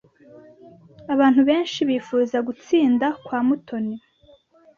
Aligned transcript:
Abantu 1.13 1.41
benshi 1.49 1.79
bifuza 1.89 2.37
gutsinda 2.47 3.07
kwa 3.25 3.39
Mutoni. 3.47 3.97